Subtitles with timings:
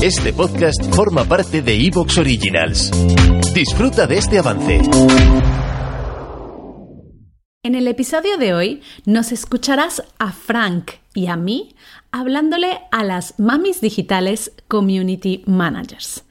[0.00, 2.92] Este podcast forma parte de Evox Originals.
[3.52, 4.80] Disfruta de este avance.
[7.64, 11.74] En el episodio de hoy nos escucharás a Frank y a mí
[12.12, 16.22] hablándole a las mamis digitales community managers.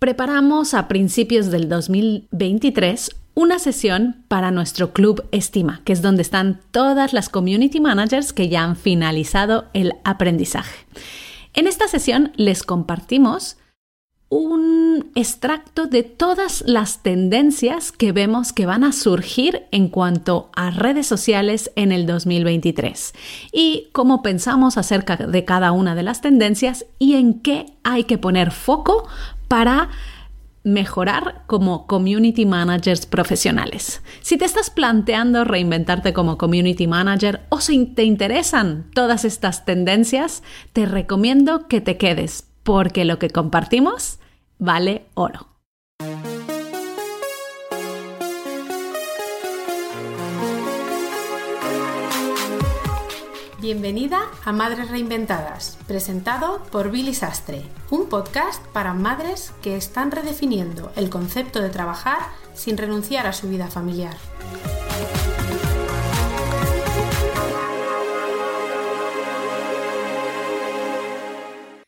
[0.00, 6.62] Preparamos a principios del 2023 una sesión para nuestro club Estima, que es donde están
[6.72, 10.84] todas las community managers que ya han finalizado el aprendizaje.
[11.54, 13.56] En esta sesión les compartimos
[14.28, 20.70] un extracto de todas las tendencias que vemos que van a surgir en cuanto a
[20.70, 23.14] redes sociales en el 2023
[23.52, 28.18] y cómo pensamos acerca de cada una de las tendencias y en qué hay que
[28.18, 29.06] poner foco
[29.46, 29.90] para
[30.64, 34.02] mejorar como community managers profesionales.
[34.22, 40.42] Si te estás planteando reinventarte como community manager o si te interesan todas estas tendencias,
[40.72, 44.18] te recomiendo que te quedes porque lo que compartimos
[44.58, 45.53] vale oro.
[53.64, 60.92] Bienvenida a Madres Reinventadas, presentado por Billy Sastre, un podcast para madres que están redefiniendo
[60.96, 62.18] el concepto de trabajar
[62.52, 64.12] sin renunciar a su vida familiar.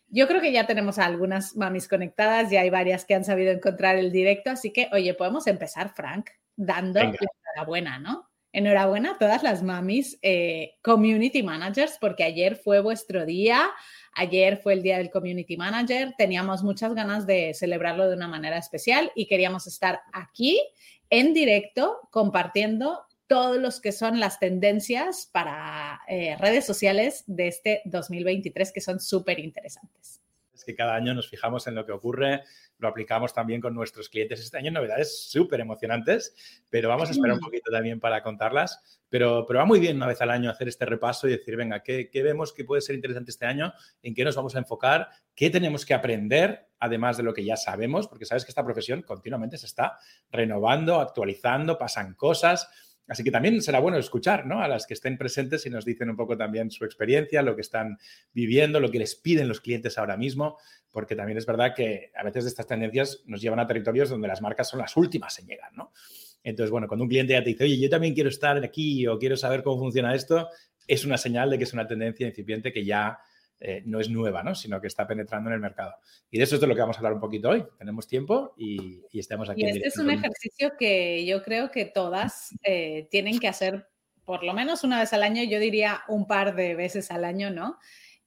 [0.09, 3.53] Yo creo que ya tenemos a algunas mamis conectadas, ya hay varias que han sabido
[3.53, 7.13] encontrar el directo, así que, oye, podemos empezar, Frank, dando la
[7.55, 8.31] enhorabuena, ¿no?
[8.53, 13.69] Enhorabuena a todas las mamis eh, community managers, porque ayer fue vuestro día.
[14.15, 16.15] Ayer fue el día del community manager.
[16.17, 20.61] Teníamos muchas ganas de celebrarlo de una manera especial y queríamos estar aquí
[21.11, 27.83] en directo compartiendo todos los que son las tendencias para eh, redes sociales de este
[27.85, 30.21] 2023 que son súper interesantes.
[30.57, 32.43] Es que cada año nos fijamos en lo que ocurre,
[32.79, 34.41] lo aplicamos también con nuestros clientes.
[34.41, 36.35] Este año novedades súper emocionantes,
[36.71, 39.01] pero vamos a esperar un poquito también para contarlas.
[39.09, 41.83] Pero, pero va muy bien una vez al año hacer este repaso y decir, venga,
[41.83, 43.73] ¿qué, ¿qué vemos que puede ser interesante este año?
[44.03, 45.09] ¿En qué nos vamos a enfocar?
[45.35, 48.09] ¿Qué tenemos que aprender, además de lo que ya sabemos?
[48.09, 49.99] Porque sabes que esta profesión continuamente se está
[50.31, 52.69] renovando, actualizando, pasan cosas.
[53.09, 54.61] Así que también será bueno escuchar ¿no?
[54.61, 57.61] a las que estén presentes y nos dicen un poco también su experiencia, lo que
[57.61, 57.99] están
[58.33, 60.59] viviendo, lo que les piden los clientes ahora mismo,
[60.91, 64.43] porque también es verdad que a veces estas tendencias nos llevan a territorios donde las
[64.43, 65.73] marcas son las últimas en llegar.
[65.75, 65.93] ¿no?
[66.43, 69.19] Entonces, bueno, cuando un cliente ya te dice, oye, yo también quiero estar aquí o
[69.19, 70.49] quiero saber cómo funciona esto,
[70.87, 73.19] es una señal de que es una tendencia incipiente que ya
[73.59, 74.55] eh, no es nueva, ¿no?
[74.55, 75.95] sino que está penetrando en el mercado.
[76.31, 77.65] Y de eso es de lo que vamos a hablar un poquito hoy.
[77.79, 79.63] Tenemos tiempo y, estamos aquí.
[79.63, 83.89] Y este es un ejercicio que yo creo que todas eh, tienen que hacer
[84.27, 87.51] por lo menos una vez al año, yo diría un par de veces al año,
[87.51, 87.79] ¿no?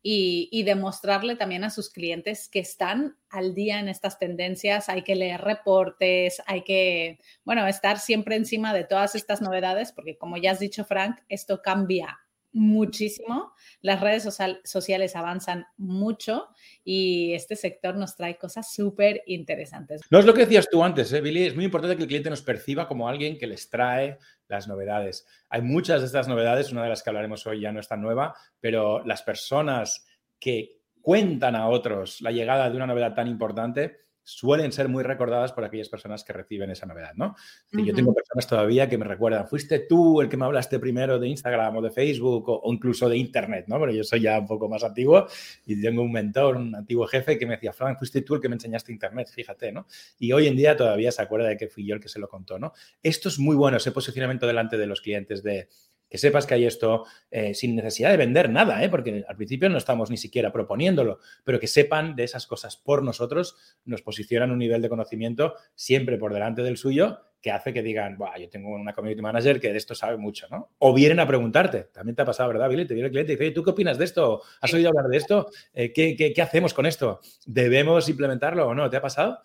[0.02, 4.88] Y, y, demostrarle también a sus clientes que están al día en estas tendencias.
[4.88, 10.18] Hay que leer reportes, hay que, bueno, estar siempre encima de todas estas novedades, porque
[10.18, 12.18] como ya has dicho, Frank, esto cambia
[12.52, 14.28] muchísimo, las redes
[14.64, 16.48] sociales avanzan mucho
[16.84, 20.02] y este sector nos trae cosas súper interesantes.
[20.10, 22.30] No es lo que decías tú antes, ¿eh, Billy, es muy importante que el cliente
[22.30, 24.18] nos perciba como alguien que les trae
[24.48, 25.28] las novedades.
[25.50, 28.02] Hay muchas de estas novedades, una de las que hablaremos hoy ya no es tan
[28.02, 30.06] nueva, pero las personas
[30.40, 35.52] que cuentan a otros la llegada de una novedad tan importante, suelen ser muy recordadas
[35.54, 37.36] por aquellas personas que reciben esa novedad, ¿no?
[37.72, 41.28] Yo tengo personas todavía que me recuerdan, fuiste tú el que me hablaste primero de
[41.28, 43.80] Instagram o de Facebook o, incluso de Internet, ¿no?
[43.80, 45.26] Pero yo soy ya un poco más antiguo
[45.66, 48.50] y tengo un mentor, un antiguo jefe que me decía, Frank, fuiste tú el que
[48.50, 49.88] me enseñaste Internet, fíjate, ¿no?
[50.20, 52.30] Y hoy en día todavía se acuerda de que fui yo el que se lo
[52.30, 52.74] contó, ¿no?
[53.02, 55.70] Esto es muy bueno, ese posicionamiento delante de los clientes de
[56.10, 58.90] que sepas que hay esto eh, sin necesidad de vender nada, ¿eh?
[58.90, 63.04] porque al principio no estamos ni siquiera proponiéndolo, pero que sepan de esas cosas por
[63.04, 63.56] nosotros,
[63.86, 68.18] nos posicionan un nivel de conocimiento siempre por delante del suyo que hace que digan,
[68.38, 70.72] yo tengo una community manager que de esto sabe mucho, ¿no?
[70.80, 72.86] O vienen a preguntarte, también te ha pasado, ¿verdad, Billy?
[72.86, 74.42] Te viene el cliente y dice, ¿tú qué opinas de esto?
[74.60, 75.50] ¿Has oído hablar de esto?
[75.74, 77.22] Eh, ¿qué, qué hacemos con esto?
[77.46, 78.90] ¿Debemos implementarlo o no?
[78.90, 79.40] ¿Te ha pasado?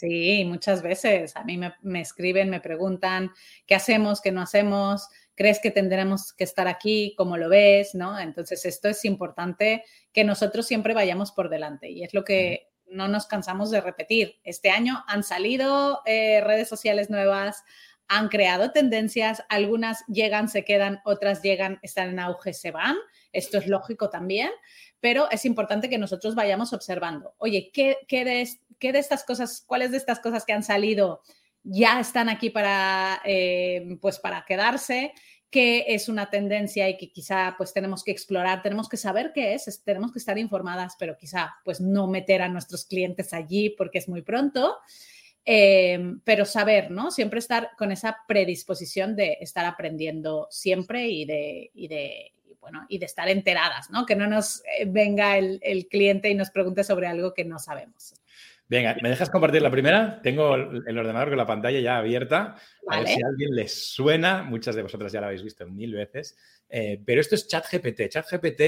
[0.00, 1.36] Sí, muchas veces.
[1.36, 3.32] A mí me, me, escriben, me preguntan
[3.66, 5.08] qué hacemos, qué no hacemos,
[5.40, 8.18] crees que tendremos que estar aquí, cómo lo ves, ¿no?
[8.18, 9.82] Entonces, esto es importante
[10.12, 14.34] que nosotros siempre vayamos por delante y es lo que no nos cansamos de repetir.
[14.44, 17.64] Este año han salido eh, redes sociales nuevas,
[18.06, 22.96] han creado tendencias, algunas llegan, se quedan, otras llegan, están en auge, se van.
[23.32, 24.50] Esto es lógico también,
[25.00, 30.20] pero es importante que nosotros vayamos observando, oye, ¿qué, de estas cosas, cuáles de estas
[30.20, 31.22] cosas que han salido
[31.62, 35.12] ya están aquí para, eh, pues para quedarse,
[35.50, 39.54] qué es una tendencia y que quizá pues tenemos que explorar, tenemos que saber qué
[39.54, 43.98] es, tenemos que estar informadas, pero quizá pues no meter a nuestros clientes allí porque
[43.98, 44.76] es muy pronto.
[45.44, 47.10] Em, pero saber, ¿no?
[47.10, 52.98] Siempre estar con esa predisposición de estar aprendiendo siempre y de, y de, bueno, y
[52.98, 54.04] de estar enteradas, ¿no?
[54.04, 57.58] Que no nos eh, venga el, el cliente y nos pregunte sobre algo que no
[57.58, 58.19] sabemos.
[58.70, 60.22] Venga, ¿me dejas compartir la primera?
[60.22, 62.54] Tengo el ordenador con la pantalla ya abierta.
[62.86, 64.44] A ver si a alguien les suena.
[64.44, 66.36] Muchas de vosotras ya la habéis visto mil veces.
[66.68, 68.08] Eh, pero esto es ChatGPT.
[68.08, 68.62] ChatGPT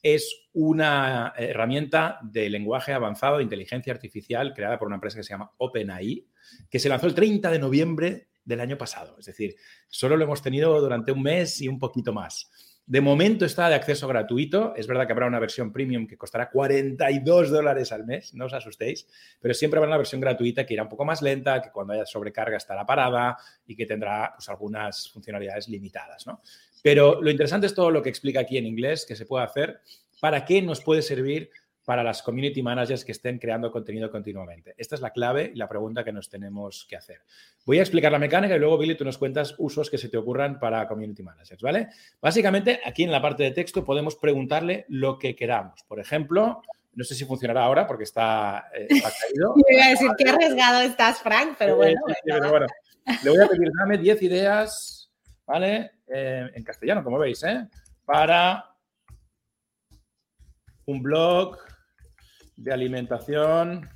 [0.00, 5.30] es una herramienta de lenguaje avanzado de inteligencia artificial creada por una empresa que se
[5.30, 6.24] llama OpenAI,
[6.70, 9.16] que se lanzó el 30 de noviembre del año pasado.
[9.18, 9.56] Es decir,
[9.88, 12.48] solo lo hemos tenido durante un mes y un poquito más.
[12.84, 14.74] De momento está de acceso gratuito.
[14.76, 18.52] Es verdad que habrá una versión premium que costará 42 dólares al mes, no os
[18.52, 19.06] asustéis,
[19.40, 22.04] pero siempre habrá una versión gratuita que irá un poco más lenta, que cuando haya
[22.04, 23.36] sobrecarga estará parada
[23.66, 26.26] y que tendrá pues, algunas funcionalidades limitadas.
[26.26, 26.42] ¿no?
[26.82, 29.80] Pero lo interesante es todo lo que explica aquí en inglés que se puede hacer,
[30.20, 31.50] para qué nos puede servir
[31.84, 34.74] para las community managers que estén creando contenido continuamente?
[34.76, 37.20] Esta es la clave y la pregunta que nos tenemos que hacer.
[37.64, 40.16] Voy a explicar la mecánica y luego, Billy, tú nos cuentas usos que se te
[40.16, 41.88] ocurran para community managers, ¿vale?
[42.20, 45.82] Básicamente, aquí en la parte de texto podemos preguntarle lo que queramos.
[45.88, 46.62] Por ejemplo,
[46.94, 49.54] no sé si funcionará ahora porque está, eh, caído.
[49.56, 52.00] Me iba a decir qué arriesgado estás, Frank, pero bueno.
[53.24, 55.10] Le voy a pedir, dame 10 ideas,
[55.46, 55.92] ¿vale?
[56.06, 57.66] Eh, en castellano, como veis, ¿eh?
[58.04, 58.76] Para
[60.86, 61.58] un blog
[62.56, 63.88] de alimentación.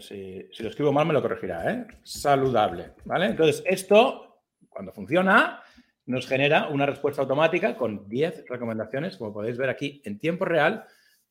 [0.00, 1.86] Si, lo escribo mal, me lo corregirá, ¿eh?
[2.02, 3.26] Saludable, ¿vale?
[3.26, 5.62] Entonces, esto, cuando funciona,
[6.06, 10.86] nos genera una respuesta automática con 10 recomendaciones, como podéis ver aquí, en tiempo real,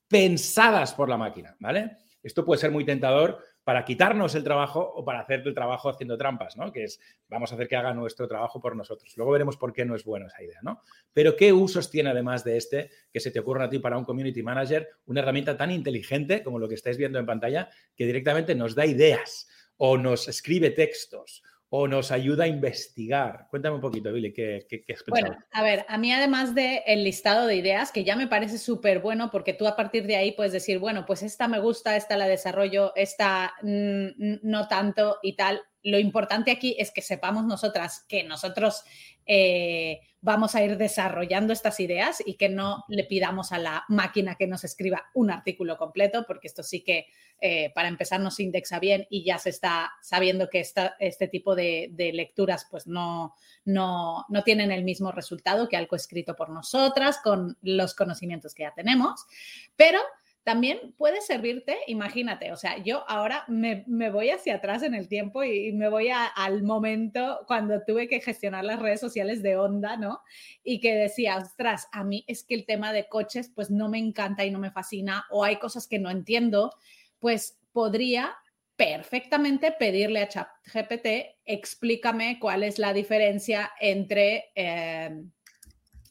[0.08, 1.98] pensadas por la máquina, ¿vale?
[2.22, 6.18] Esto puede ser muy tentador para quitarnos el trabajo o para hacer el trabajo haciendo
[6.18, 6.72] trampas, ¿no?
[6.72, 9.16] Que es, vamos a hacer que haga nuestro trabajo por nosotros.
[9.16, 10.82] Luego veremos por qué no es buena esa idea, ¿no?
[11.14, 14.06] Pero ¿qué usos tiene además de este que se te ocurra a ti para un
[14.06, 18.56] community manager una herramienta tan inteligente como lo que estáis viendo en pantalla que directamente
[18.56, 19.48] nos da ideas
[19.78, 21.44] o nos escribe textos
[21.76, 23.48] o nos ayuda a investigar.
[23.50, 25.32] Cuéntame un poquito, Billy, ¿qué, qué, qué has pensado?
[25.32, 28.60] Bueno, a ver, a mí además del el listado de ideas, que ya me parece
[28.60, 31.96] súper bueno, porque tú a partir de ahí puedes decir, bueno, pues esta me gusta,
[31.96, 35.64] esta la desarrollo, esta mm, no tanto y tal.
[35.84, 38.84] Lo importante aquí es que sepamos nosotras que nosotros
[39.26, 44.36] eh, vamos a ir desarrollando estas ideas y que no le pidamos a la máquina
[44.36, 47.08] que nos escriba un artículo completo, porque esto sí que
[47.42, 50.66] eh, para empezar no se indexa bien y ya se está sabiendo que
[51.00, 53.36] este tipo de, de lecturas pues no,
[53.66, 58.64] no, no, tienen el mismo resultado que algo escrito por nosotras con los conocimientos que
[58.64, 59.26] ya tenemos,
[59.76, 60.00] pero
[60.44, 65.44] también puede servirte, imagínate, o sea, yo ahora me, voy hacia atrás en el tiempo
[65.44, 70.20] y, me voy al momento cuando tuve que gestionar las redes sociales de Honda, ¿no?
[70.64, 74.00] Y que decía, ostras, a mí es que el tema de coches pues no me
[74.00, 76.74] encanta y no me fascina o hay cosas que no entiendo,
[77.20, 78.36] pues podría
[78.76, 81.08] perfectamente pedirle a ChatGPT,
[81.46, 85.24] explícame cuál es la diferencia entre, eh,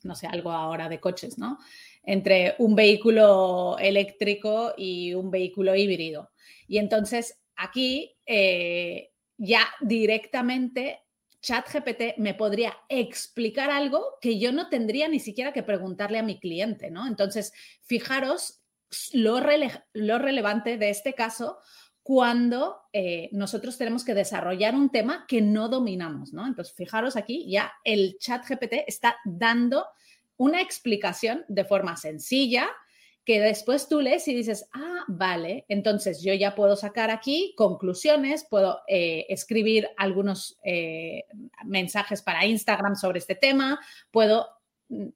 [0.04, 1.58] no sé, algo ahora de coches, ¿no?
[2.02, 6.30] Entre un vehículo eléctrico y un vehículo híbrido.
[6.66, 11.00] Y entonces aquí eh, ya directamente
[11.42, 16.38] ChatGPT me podría explicar algo que yo no tendría ni siquiera que preguntarle a mi
[16.38, 17.06] cliente, ¿no?
[17.06, 17.52] Entonces,
[17.82, 18.62] fijaros
[19.12, 19.40] lo,
[19.92, 21.58] lo relevante de este caso
[22.02, 26.46] cuando eh, nosotros tenemos que desarrollar un tema que no dominamos, ¿no?
[26.46, 29.86] Entonces, fijaros aquí, ya el chat GPT está dando
[30.42, 32.68] una explicación de forma sencilla
[33.24, 38.44] que después tú lees y dices, ah, vale, entonces yo ya puedo sacar aquí conclusiones,
[38.50, 41.26] puedo eh, escribir algunos eh,
[41.64, 43.78] mensajes para Instagram sobre este tema,
[44.10, 44.48] puedo,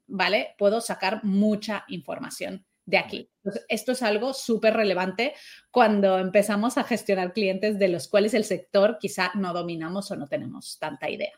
[0.07, 3.29] vale, puedo sacar mucha información de aquí.
[3.69, 5.35] esto es algo súper relevante
[5.73, 10.29] cuando empezamos a gestionar clientes de los cuales el sector quizá no dominamos o no
[10.29, 11.33] tenemos tanta idea.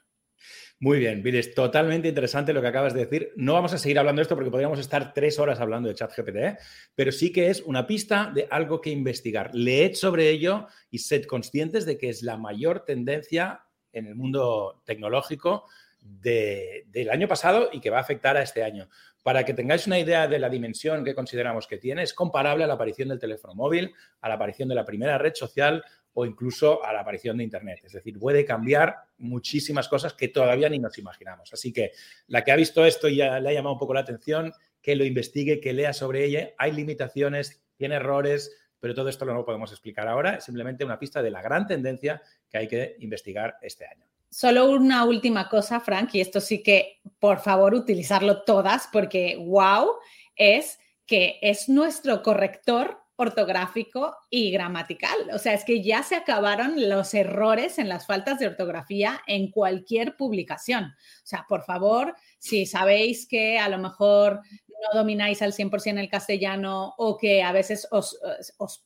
[0.81, 3.33] Muy bien, es totalmente interesante lo que acabas de decir.
[3.35, 6.37] No vamos a seguir hablando de esto porque podríamos estar tres horas hablando de ChatGPT,
[6.37, 6.59] ¿eh?
[6.95, 9.53] pero sí que es una pista de algo que investigar.
[9.55, 14.81] Leed sobre ello y sed conscientes de que es la mayor tendencia en el mundo
[14.85, 15.65] tecnológico
[16.01, 18.89] del año pasado y que va a afectar a este año.
[19.25, 22.67] Para que tengáis una idea de la dimensión que consideramos que tiene, es comparable a
[22.69, 25.85] la aparición del teléfono móvil, a la aparición de la primera red social
[26.21, 27.79] o incluso a la aparición de Internet.
[27.85, 31.53] Es decir, puede cambiar muchísimas cosas que todavía ni nos imaginamos.
[31.53, 31.93] Así que
[32.27, 34.97] la que ha visto esto y ya le ha llamado un poco la atención, que
[34.97, 36.51] lo investigue, que lea sobre ella.
[36.59, 40.35] Hay limitaciones, tiene errores, pero todo esto no lo podemos explicar ahora.
[40.35, 42.21] Es simplemente una pista de la gran tendencia
[42.51, 44.05] que hay que investigar este año.
[44.29, 49.93] solo una última cosa, Frank, y esto sí que, por favor, utilizarlo todas, porque wow,
[50.35, 55.19] es que es nuestro corrector ortográfico y gramatical.
[55.35, 59.51] O sea, es que ya se acabaron los errores en las faltas de ortografía en
[59.51, 60.85] cualquier publicación.
[60.85, 66.09] O sea, por favor, si sabéis que a lo mejor no domináis al 100% el
[66.09, 67.89] castellano o que a veces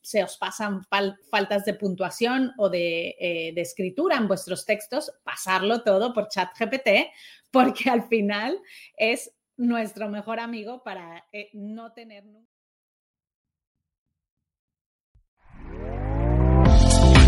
[0.01, 0.83] se os pasan
[1.31, 7.13] faltas de puntuación o eh, de, escritura en vuestros textos, pasarlo todo por chat GPT,
[7.51, 8.59] porque al final
[8.97, 12.25] es nuestro mejor amigo para eh, no tener.